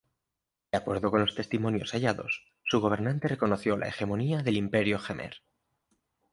[0.71, 5.43] De acuerdo con los testimonios hallados, su gobernante reconoció la hegemonía del Imperio jemer.